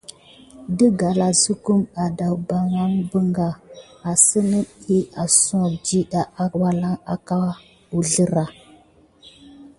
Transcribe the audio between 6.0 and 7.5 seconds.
dida aka